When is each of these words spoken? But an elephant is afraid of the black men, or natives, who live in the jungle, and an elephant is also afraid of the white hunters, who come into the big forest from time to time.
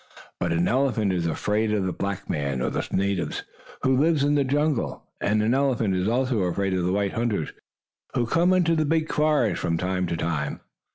But 0.39 0.51
an 0.51 0.67
elephant 0.67 1.13
is 1.13 1.27
afraid 1.27 1.71
of 1.71 1.85
the 1.85 1.93
black 1.93 2.27
men, 2.27 2.59
or 2.59 2.71
natives, 2.91 3.43
who 3.83 3.95
live 3.95 4.23
in 4.23 4.33
the 4.33 4.43
jungle, 4.43 5.03
and 5.21 5.43
an 5.43 5.53
elephant 5.53 5.95
is 5.95 6.07
also 6.07 6.39
afraid 6.41 6.73
of 6.73 6.85
the 6.85 6.91
white 6.91 7.13
hunters, 7.13 7.53
who 8.15 8.25
come 8.25 8.51
into 8.51 8.75
the 8.75 8.83
big 8.83 9.13
forest 9.13 9.61
from 9.61 9.77
time 9.77 10.07
to 10.07 10.17
time. 10.17 10.61